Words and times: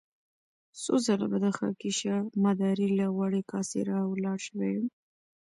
څو 0.81 0.93
ځله 1.05 1.25
به 1.31 1.37
د 1.45 1.47
خاکيشاه 1.57 2.19
مداري 2.43 2.87
له 2.99 3.05
غوړې 3.15 3.41
کاسې 3.51 3.79
را 3.89 3.99
ولاړ 4.11 4.37
شوی 4.47 4.69
يم. 4.77 4.87